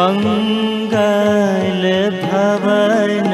मङ्गल 0.00 1.82
भवन 2.22 3.32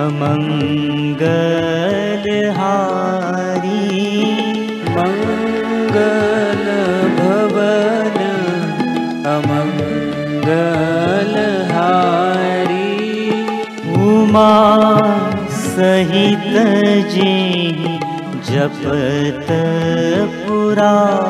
अमङ्गल 0.00 2.26
हारी। 2.56 3.92
मङ्गल 4.96 6.66
भवन 7.20 8.18
अमङ्गल 9.34 11.34
हारी। 11.72 12.90
उमा 14.06 14.52
सहित 15.62 16.52
जे 17.14 17.38
जपत 18.50 19.48
पुरारी 20.42 21.29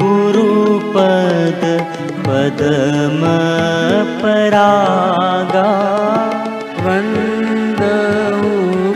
गुरुपद 0.00 1.62
पदम 2.26 3.22
परागा 4.22 5.70
वन्दौ 6.84 7.92